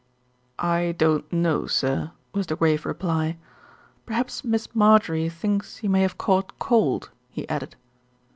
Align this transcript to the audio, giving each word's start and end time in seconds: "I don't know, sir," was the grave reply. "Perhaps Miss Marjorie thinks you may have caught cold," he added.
"I 0.57 0.95
don't 0.97 1.31
know, 1.31 1.67
sir," 1.67 2.09
was 2.33 2.47
the 2.47 2.55
grave 2.55 2.87
reply. 2.87 3.37
"Perhaps 4.07 4.43
Miss 4.43 4.67
Marjorie 4.73 5.29
thinks 5.29 5.83
you 5.83 5.91
may 5.91 6.01
have 6.01 6.17
caught 6.17 6.57
cold," 6.57 7.11
he 7.29 7.47
added. 7.47 7.75